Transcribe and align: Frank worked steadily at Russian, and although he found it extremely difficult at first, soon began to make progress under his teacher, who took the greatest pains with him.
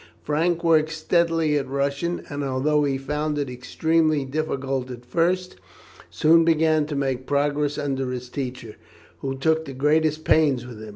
Frank 0.23 0.63
worked 0.63 0.89
steadily 0.89 1.55
at 1.59 1.67
Russian, 1.67 2.25
and 2.27 2.43
although 2.43 2.85
he 2.85 2.97
found 2.97 3.37
it 3.37 3.51
extremely 3.51 4.25
difficult 4.25 4.89
at 4.89 5.05
first, 5.05 5.57
soon 6.09 6.43
began 6.43 6.87
to 6.87 6.95
make 6.95 7.27
progress 7.27 7.77
under 7.77 8.09
his 8.09 8.27
teacher, 8.27 8.77
who 9.19 9.37
took 9.37 9.65
the 9.65 9.73
greatest 9.73 10.23
pains 10.23 10.65
with 10.65 10.81
him. 10.81 10.89